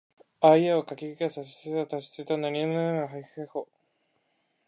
[0.39, 3.67] あいうえおかきくけこさしすせそたちつてとなにぬねのはひふへほ